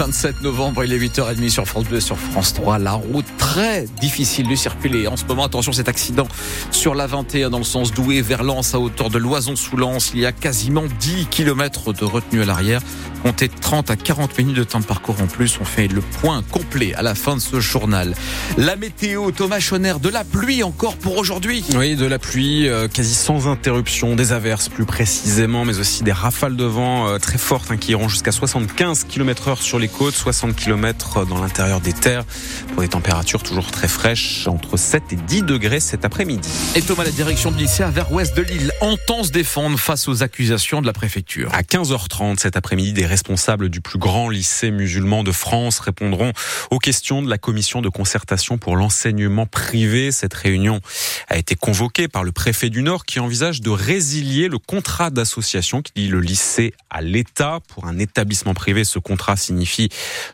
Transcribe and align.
27 0.00 0.40
novembre, 0.40 0.82
il 0.82 0.94
est 0.94 0.98
8h30 0.98 1.50
sur 1.50 1.66
France 1.66 1.84
Bleu, 1.84 2.00
sur 2.00 2.16
France 2.16 2.54
3. 2.54 2.78
La 2.78 2.92
route 2.92 3.26
très 3.36 3.84
difficile 4.00 4.48
de 4.48 4.54
circuler. 4.54 5.06
En 5.06 5.18
ce 5.18 5.26
moment, 5.26 5.44
attention, 5.44 5.72
cet 5.72 5.90
accident 5.90 6.26
sur 6.70 6.94
la 6.94 7.06
21 7.06 7.50
dans 7.50 7.58
le 7.58 7.64
sens 7.64 7.92
doué 7.92 8.22
vers 8.22 8.42
Lens 8.42 8.74
à 8.74 8.80
hauteur 8.80 9.10
de 9.10 9.18
Loison 9.18 9.56
sous 9.56 9.76
Lens. 9.76 10.12
Il 10.14 10.20
y 10.20 10.24
a 10.24 10.32
quasiment 10.32 10.84
10 11.00 11.26
km 11.26 11.92
de 11.92 12.06
retenue 12.06 12.40
à 12.40 12.46
l'arrière. 12.46 12.80
Comptez 13.22 13.50
30 13.50 13.90
à 13.90 13.96
40 13.96 14.38
minutes 14.38 14.56
de 14.56 14.64
temps 14.64 14.80
de 14.80 14.86
parcours 14.86 15.20
en 15.20 15.26
plus. 15.26 15.58
On 15.60 15.66
fait 15.66 15.86
le 15.86 16.00
point 16.00 16.42
complet 16.50 16.94
à 16.94 17.02
la 17.02 17.14
fin 17.14 17.34
de 17.36 17.40
ce 17.40 17.60
journal. 17.60 18.14
La 18.56 18.76
météo, 18.76 19.30
Thomas 19.32 19.60
Chonner, 19.60 19.94
de 20.00 20.08
la 20.08 20.24
pluie 20.24 20.62
encore 20.62 20.96
pour 20.96 21.18
aujourd'hui. 21.18 21.62
Oui, 21.76 21.94
de 21.94 22.06
la 22.06 22.18
pluie 22.18 22.66
euh, 22.68 22.88
quasi 22.88 23.14
sans 23.14 23.48
interruption, 23.48 24.16
des 24.16 24.32
averses 24.32 24.70
plus 24.70 24.86
précisément, 24.86 25.66
mais 25.66 25.78
aussi 25.78 26.02
des 26.04 26.12
rafales 26.12 26.56
de 26.56 26.64
vent 26.64 27.08
euh, 27.08 27.18
très 27.18 27.36
fortes 27.36 27.70
hein, 27.70 27.76
qui 27.76 27.90
iront 27.90 28.08
jusqu'à 28.08 28.32
75 28.32 29.04
km 29.04 29.48
heure 29.48 29.62
sur 29.62 29.78
les 29.78 29.89
côtes, 29.90 30.14
60 30.14 30.56
km 30.56 31.26
dans 31.26 31.40
l'intérieur 31.40 31.80
des 31.80 31.92
terres, 31.92 32.24
pour 32.72 32.82
des 32.82 32.88
températures 32.88 33.42
toujours 33.42 33.70
très 33.70 33.88
fraîches, 33.88 34.46
entre 34.46 34.76
7 34.76 35.02
et 35.12 35.16
10 35.16 35.42
degrés 35.42 35.80
cet 35.80 36.04
après-midi. 36.04 36.48
Et 36.74 36.82
Thomas, 36.82 37.04
la 37.04 37.10
direction 37.10 37.50
de 37.50 37.56
lycée 37.56 37.84
vers 37.90 38.12
ouest 38.12 38.36
de 38.36 38.42
Lille 38.42 38.72
entend 38.80 39.24
se 39.24 39.30
défendre 39.30 39.78
face 39.78 40.08
aux 40.08 40.22
accusations 40.22 40.80
de 40.80 40.86
la 40.86 40.92
préfecture. 40.92 41.50
À 41.52 41.62
15h30 41.62 42.38
cet 42.38 42.56
après-midi, 42.56 42.92
des 42.92 43.06
responsables 43.06 43.68
du 43.68 43.80
plus 43.80 43.98
grand 43.98 44.28
lycée 44.28 44.70
musulman 44.70 45.22
de 45.22 45.32
France 45.32 45.78
répondront 45.78 46.32
aux 46.70 46.78
questions 46.78 47.22
de 47.22 47.30
la 47.30 47.38
commission 47.38 47.82
de 47.82 47.88
concertation 47.88 48.58
pour 48.58 48.76
l'enseignement 48.76 49.46
privé. 49.46 50.12
Cette 50.12 50.34
réunion 50.34 50.80
a 51.28 51.36
été 51.36 51.54
convoquée 51.54 52.08
par 52.08 52.24
le 52.24 52.32
préfet 52.32 52.70
du 52.70 52.82
Nord 52.82 53.04
qui 53.04 53.20
envisage 53.20 53.60
de 53.60 53.70
résilier 53.70 54.48
le 54.48 54.58
contrat 54.58 55.10
d'association 55.10 55.82
qui 55.82 55.92
lie 55.96 56.08
le 56.08 56.20
lycée 56.20 56.74
à 56.90 57.02
l'État. 57.02 57.60
Pour 57.68 57.86
un 57.86 57.98
établissement 57.98 58.54
privé, 58.54 58.84
ce 58.84 58.98
contrat 58.98 59.36
signifie 59.36 59.69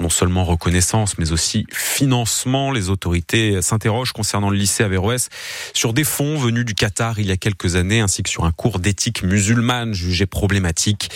non 0.00 0.08
seulement 0.08 0.44
reconnaissance, 0.44 1.18
mais 1.18 1.32
aussi 1.32 1.66
financement. 1.72 2.70
Les 2.70 2.90
autorités 2.90 3.62
s'interrogent 3.62 4.12
concernant 4.12 4.50
le 4.50 4.56
lycée 4.56 4.84
Averroès 4.84 5.28
sur 5.74 5.92
des 5.92 6.04
fonds 6.04 6.36
venus 6.38 6.64
du 6.64 6.74
Qatar 6.74 7.18
il 7.18 7.26
y 7.26 7.32
a 7.32 7.36
quelques 7.36 7.76
années, 7.76 8.00
ainsi 8.00 8.22
que 8.22 8.30
sur 8.30 8.44
un 8.44 8.52
cours 8.52 8.78
d'éthique 8.78 9.22
musulmane 9.22 9.94
jugé 9.94 10.26
problématique. 10.26 11.10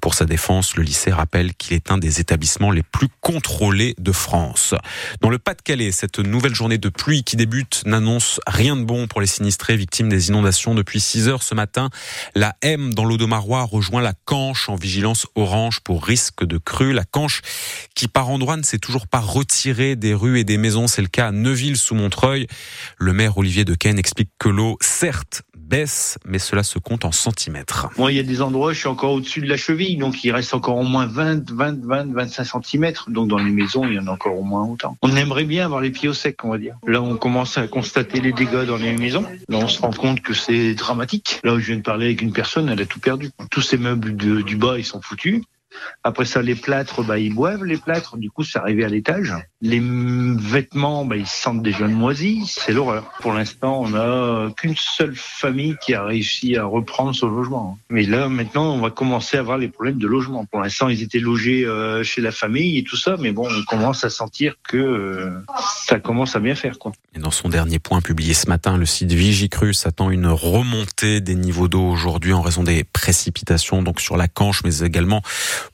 Pour 0.00 0.14
sa 0.14 0.24
défense, 0.24 0.76
le 0.76 0.82
lycée 0.82 1.10
rappelle 1.10 1.54
qu'il 1.54 1.74
est 1.74 1.90
un 1.90 1.98
des 1.98 2.20
établissements 2.20 2.70
les 2.70 2.82
plus 2.82 3.08
contrôlés 3.20 3.94
de 3.98 4.12
France. 4.12 4.74
Dans 5.20 5.30
le 5.30 5.38
Pas-de-Calais, 5.38 5.92
cette 5.92 6.18
nouvelle 6.18 6.54
journée 6.54 6.78
de 6.78 6.88
pluie 6.88 7.24
qui 7.24 7.36
débute 7.36 7.82
n'annonce 7.86 8.40
rien 8.46 8.76
de 8.76 8.84
bon 8.84 9.06
pour 9.06 9.20
les 9.20 9.26
sinistrés 9.26 9.76
victimes 9.76 10.08
des 10.08 10.28
inondations 10.28 10.74
depuis 10.74 11.00
6 11.00 11.28
heures 11.28 11.42
ce 11.42 11.54
matin. 11.54 11.90
La 12.34 12.54
M 12.62 12.94
dans 12.94 13.04
l'Audomarois 13.04 13.64
rejoint 13.64 14.02
la 14.02 14.14
Canche 14.24 14.68
en 14.68 14.76
vigilance 14.76 15.26
orange 15.34 15.80
pour 15.80 16.04
risque 16.04 16.44
de 16.44 16.58
crue. 16.58 16.92
La 16.92 17.04
Canche 17.04 17.42
qui 17.94 18.08
par 18.08 18.28
endroits 18.30 18.56
ne 18.56 18.62
s'est 18.62 18.78
toujours 18.78 19.06
pas 19.06 19.20
retirée 19.20 19.96
des 19.96 20.14
rues 20.14 20.38
et 20.38 20.44
des 20.44 20.58
maisons. 20.58 20.86
C'est 20.86 21.02
le 21.02 21.08
cas 21.08 21.28
à 21.28 21.32
Neuville 21.32 21.76
sous 21.76 21.94
Montreuil. 21.94 22.46
Le 22.98 23.12
maire 23.12 23.38
Olivier 23.38 23.64
Dequesne 23.64 23.98
explique 23.98 24.30
que 24.38 24.48
l'eau, 24.48 24.76
certes, 24.80 25.42
baisse, 25.68 26.18
mais 26.24 26.38
cela 26.38 26.62
se 26.62 26.78
compte 26.78 27.04
en 27.04 27.12
centimètres. 27.12 27.88
Moi, 27.98 28.12
il 28.12 28.16
y 28.16 28.20
a 28.20 28.22
des 28.22 28.40
endroits, 28.40 28.72
je 28.72 28.78
suis 28.78 28.88
encore 28.88 29.12
au-dessus 29.12 29.40
de 29.40 29.48
la 29.48 29.56
cheville, 29.56 29.96
donc 29.96 30.24
il 30.24 30.32
reste 30.32 30.54
encore 30.54 30.76
au 30.76 30.82
moins 30.82 31.06
20, 31.06 31.50
20, 31.50 31.84
20, 31.84 32.12
25 32.14 32.44
centimètres. 32.44 33.10
Donc 33.10 33.28
dans 33.28 33.38
les 33.38 33.50
maisons, 33.50 33.86
il 33.86 33.94
y 33.94 33.98
en 33.98 34.06
a 34.06 34.10
encore 34.10 34.38
au 34.38 34.44
moins 34.44 34.64
autant. 34.64 34.96
On 35.02 35.14
aimerait 35.14 35.44
bien 35.44 35.66
avoir 35.66 35.80
les 35.80 35.90
pieds 35.90 36.08
au 36.08 36.14
sec, 36.14 36.42
on 36.44 36.50
va 36.50 36.58
dire. 36.58 36.76
Là, 36.86 37.02
on 37.02 37.16
commence 37.16 37.58
à 37.58 37.68
constater 37.68 38.20
les 38.20 38.32
dégâts 38.32 38.64
dans 38.64 38.76
les 38.76 38.96
maisons. 38.96 39.24
Là, 39.48 39.58
on 39.58 39.68
se 39.68 39.80
rend 39.80 39.92
compte 39.92 40.22
que 40.22 40.34
c'est 40.34 40.74
dramatique. 40.74 41.40
Là 41.44 41.54
où 41.54 41.60
je 41.60 41.66
viens 41.66 41.76
de 41.76 41.82
parler 41.82 42.06
avec 42.06 42.22
une 42.22 42.32
personne, 42.32 42.68
elle 42.68 42.80
a 42.80 42.86
tout 42.86 43.00
perdu. 43.00 43.30
Tous 43.50 43.62
ces 43.62 43.76
meubles 43.76 44.16
du 44.16 44.56
bas, 44.56 44.78
ils 44.78 44.84
sont 44.84 45.02
foutus. 45.02 45.42
Après 46.02 46.24
ça, 46.24 46.42
les 46.42 46.54
plâtres, 46.54 47.02
bah, 47.02 47.18
ils 47.18 47.34
boivent 47.34 47.64
les 47.64 47.76
plâtres. 47.76 48.16
Du 48.16 48.30
coup, 48.30 48.44
c'est 48.44 48.58
arrivé 48.58 48.84
à 48.84 48.88
l'étage. 48.88 49.34
Les 49.60 49.82
vêtements, 49.82 51.04
bah, 51.04 51.16
ils 51.16 51.26
sentent 51.26 51.62
déjà 51.62 51.88
moisis. 51.88 52.58
C'est 52.64 52.72
l'horreur. 52.72 53.10
Pour 53.20 53.32
l'instant, 53.32 53.80
on 53.80 53.88
n'a 53.88 54.50
qu'une 54.56 54.76
seule 54.76 55.16
famille 55.16 55.76
qui 55.84 55.94
a 55.94 56.04
réussi 56.04 56.56
à 56.56 56.64
reprendre 56.64 57.12
son 57.12 57.28
logement. 57.28 57.76
Mais 57.90 58.04
là, 58.04 58.28
maintenant, 58.28 58.72
on 58.72 58.80
va 58.80 58.90
commencer 58.90 59.36
à 59.36 59.40
avoir 59.40 59.58
les 59.58 59.66
problèmes 59.66 59.98
de 59.98 60.06
logement. 60.06 60.44
Pour 60.44 60.60
l'instant, 60.60 60.88
ils 60.88 61.02
étaient 61.02 61.18
logés 61.18 61.64
euh, 61.64 62.04
chez 62.04 62.20
la 62.20 62.30
famille 62.30 62.78
et 62.78 62.84
tout 62.84 62.96
ça. 62.96 63.16
Mais 63.18 63.32
bon, 63.32 63.48
on 63.50 63.64
commence 63.64 64.04
à 64.04 64.10
sentir 64.10 64.54
que 64.62 64.76
euh, 64.76 65.30
ça 65.86 65.98
commence 65.98 66.36
à 66.36 66.38
bien 66.38 66.54
faire, 66.54 66.78
quoi. 66.78 66.92
Et 67.16 67.18
dans 67.18 67.32
son 67.32 67.48
dernier 67.48 67.80
point 67.80 68.00
publié 68.00 68.34
ce 68.34 68.48
matin, 68.48 68.76
le 68.76 68.86
site 68.86 69.12
Vigicru 69.12 69.74
s'attend 69.74 70.10
une 70.10 70.28
remontée 70.28 71.20
des 71.20 71.34
niveaux 71.34 71.66
d'eau 71.66 71.82
aujourd'hui 71.82 72.32
en 72.32 72.42
raison 72.42 72.62
des 72.62 72.84
précipitations, 72.84 73.82
donc 73.82 74.00
sur 74.00 74.16
la 74.16 74.28
Canche, 74.28 74.62
mais 74.62 74.78
également 74.78 75.22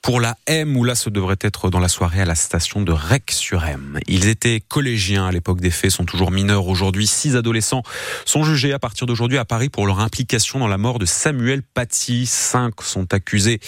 pour 0.00 0.21
la 0.21 0.37
M, 0.47 0.75
où 0.75 0.84
là, 0.84 0.94
ce 0.94 1.11
devrait 1.11 1.37
être 1.43 1.69
dans 1.69 1.81
la 1.81 1.89
soirée 1.89 2.23
à 2.23 2.25
la 2.25 2.34
station 2.34 2.81
de 2.81 2.93
Rec-sur-M. 2.93 3.74
Ils 4.07 4.29
étaient 4.29 4.61
collégiens 4.61 5.27
à 5.27 5.33
l'époque 5.33 5.61
des 5.61 5.71
faits, 5.71 5.91
sont 5.91 6.05
toujours 6.05 6.31
mineurs 6.31 6.67
aujourd'hui. 6.67 7.07
Six 7.07 7.37
adolescents 7.37 7.83
sont 8.25 8.45
jugés 8.45 8.73
à 8.73 8.79
partir 8.79 9.07
d'aujourd'hui 9.07 9.39
à 9.39 9.45
Paris 9.45 9.69
pour 9.69 9.87
leur 9.87 10.01
implication 10.01 10.59
dans 10.59 10.69
la 10.69 10.79
mort 10.79 10.99
de 10.99 11.07
Samuel 11.07 11.62
Paty. 11.62 12.27
Cinq 12.27 12.83
sont 12.83 13.12
accusés 13.12 13.61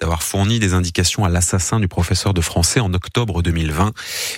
d'avoir 0.00 0.22
fourni 0.22 0.58
des 0.58 0.74
indications 0.74 1.24
à 1.24 1.28
l'assassin 1.28 1.80
du 1.80 1.88
professeur 1.88 2.34
de 2.34 2.40
français 2.40 2.80
en 2.80 2.92
octobre 2.94 3.42
2020. 3.42 3.92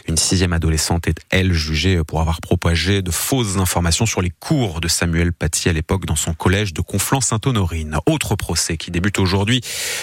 Une 0.08 0.16
sixième 0.16 0.52
adolescente 0.52 1.08
est, 1.08 1.20
elle, 1.30 1.52
jugée 1.52 2.02
pour 2.04 2.20
avoir 2.20 2.40
propagé 2.40 3.02
de 3.02 3.10
fausses 3.10 3.56
informations 3.56 4.06
sur 4.06 4.22
les 4.22 4.30
cours 4.30 4.80
de 4.80 4.88
Samuel 4.88 5.32
Paty 5.32 5.68
à 5.68 5.72
l'époque 5.72 6.06
dans 6.06 6.16
son 6.16 6.34
collège 6.34 6.72
de 6.72 6.80
Conflans-Sainte-Honorine. 6.80 7.98
Autre 8.06 8.36
procès 8.36 8.76
qui 8.76 8.90
débute 8.90 9.18
aujourd'hui, 9.18 9.60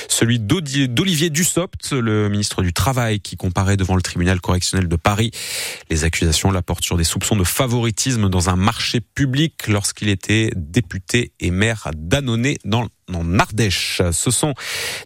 celui 0.09 0.39
d'Olivier 0.39 1.29
Dussopt, 1.29 1.91
le 1.91 2.29
ministre 2.29 2.61
du 2.61 2.73
Travail, 2.73 3.19
qui 3.19 3.37
comparait 3.37 3.77
devant 3.77 3.95
le 3.95 4.01
tribunal 4.01 4.41
correctionnel 4.41 4.87
de 4.87 4.95
Paris. 4.95 5.12
Les 5.89 6.03
accusations 6.03 6.51
la 6.51 6.61
portent 6.61 6.83
sur 6.83 6.97
des 6.97 7.03
soupçons 7.03 7.35
de 7.35 7.43
favoritisme 7.43 8.29
dans 8.29 8.49
un 8.49 8.55
marché 8.55 9.01
public 9.01 9.67
lorsqu'il 9.67 10.09
était 10.09 10.51
député 10.55 11.33
et 11.39 11.51
maire 11.51 11.89
d'Annonay 11.95 12.57
dans 12.65 12.87
en 13.13 13.39
Ardèche. 13.39 14.01
Ce 14.11 14.31
sont 14.31 14.53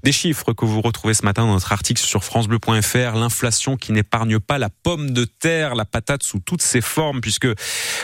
des 0.04 0.12
chiffres 0.12 0.54
que 0.54 0.66
vous 0.66 0.82
retrouvez 0.82 1.14
ce 1.14 1.24
matin 1.24 1.46
dans 1.46 1.54
notre 1.54 1.72
article 1.72 2.02
sur 2.02 2.24
francebleu.fr. 2.24 3.16
L'inflation 3.16 3.78
qui 3.78 3.92
n'épargne 3.92 4.40
pas 4.40 4.58
la 4.58 4.70
pomme 4.70 5.12
de 5.12 5.26
terre, 5.26 5.76
la 5.76 5.86
patate 5.86 6.24
sous 6.24 6.40
toutes 6.40 6.62
ses 6.62 6.82
formes, 6.82 7.22
puisque 7.22 7.48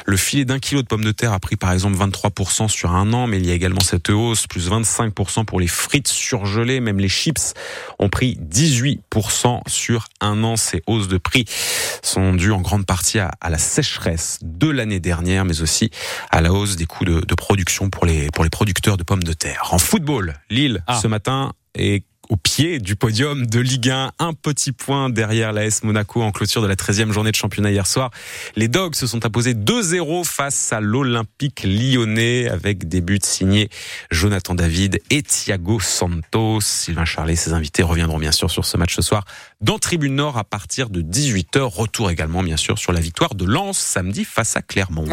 le 0.05 0.17
filet 0.17 0.45
d'un 0.45 0.59
kilo 0.59 0.81
de 0.81 0.87
pommes 0.87 1.03
de 1.03 1.11
terre 1.11 1.33
a 1.33 1.39
pris 1.39 1.55
par 1.55 1.71
exemple 1.71 1.97
23% 1.97 2.67
sur 2.67 2.91
un 2.91 3.13
an, 3.13 3.27
mais 3.27 3.37
il 3.37 3.45
y 3.45 3.51
a 3.51 3.53
également 3.53 3.81
cette 3.81 4.09
hausse, 4.09 4.47
plus 4.47 4.69
25% 4.69 5.45
pour 5.45 5.59
les 5.59 5.67
frites 5.67 6.07
surgelées, 6.07 6.79
même 6.79 6.99
les 6.99 7.09
chips 7.09 7.53
ont 7.99 8.09
pris 8.09 8.37
18% 8.41 9.61
sur 9.67 10.07
un 10.21 10.43
an. 10.43 10.55
Ces 10.55 10.81
hausses 10.87 11.07
de 11.07 11.17
prix 11.17 11.45
sont 12.01 12.33
dues 12.33 12.51
en 12.51 12.61
grande 12.61 12.85
partie 12.85 13.19
à, 13.19 13.31
la 13.49 13.57
sécheresse 13.57 14.39
de 14.41 14.69
l'année 14.69 14.99
dernière, 14.99 15.45
mais 15.45 15.61
aussi 15.61 15.91
à 16.31 16.41
la 16.41 16.51
hausse 16.51 16.75
des 16.75 16.85
coûts 16.85 17.05
de, 17.05 17.35
production 17.35 17.89
pour 17.89 18.05
les, 18.05 18.29
pour 18.31 18.43
les 18.43 18.49
producteurs 18.49 18.97
de 18.97 19.03
pommes 19.03 19.23
de 19.23 19.33
terre. 19.33 19.69
Football, 19.83 20.33
Lille, 20.49 20.83
ah. 20.87 20.99
ce 20.99 21.07
matin, 21.07 21.53
est 21.75 22.03
au 22.29 22.37
pied 22.37 22.79
du 22.79 22.95
podium 22.95 23.45
de 23.45 23.59
Ligue 23.59 23.89
1, 23.89 24.13
un 24.17 24.33
petit 24.33 24.71
point 24.71 25.09
derrière 25.09 25.51
l'AS 25.51 25.83
Monaco 25.83 26.21
en 26.21 26.31
clôture 26.31 26.61
de 26.61 26.67
la 26.67 26.75
13e 26.75 27.11
journée 27.11 27.31
de 27.31 27.35
championnat 27.35 27.69
hier 27.69 27.85
soir. 27.85 28.11
Les 28.55 28.67
Dogs 28.67 28.95
se 28.95 29.07
sont 29.07 29.25
imposés 29.25 29.53
2-0 29.53 30.23
face 30.23 30.71
à 30.71 30.79
l'Olympique 30.79 31.63
lyonnais 31.63 32.47
avec 32.49 32.87
des 32.87 33.01
buts 33.01 33.19
signés 33.21 33.69
Jonathan 34.09 34.55
David 34.55 35.01
et 35.09 35.21
Thiago 35.21 35.79
Santos. 35.79 36.61
Sylvain 36.61 37.05
Charlet 37.05 37.33
et 37.33 37.35
ses 37.35 37.53
invités 37.53 37.83
reviendront 37.83 38.19
bien 38.19 38.31
sûr 38.31 38.49
sur 38.49 38.65
ce 38.65 38.77
match 38.77 38.95
ce 38.95 39.01
soir 39.01 39.25
dans 39.61 39.77
Tribune 39.77 40.15
Nord 40.15 40.37
à 40.37 40.43
partir 40.43 40.89
de 40.89 41.01
18h. 41.01 41.59
Retour 41.59 42.09
également 42.09 42.41
bien 42.41 42.57
sûr 42.57 42.79
sur 42.79 42.93
la 42.93 43.01
victoire 43.01 43.35
de 43.35 43.45
Lens 43.45 43.77
samedi 43.77 44.23
face 44.23 44.55
à 44.55 44.61
Clermont. 44.61 45.05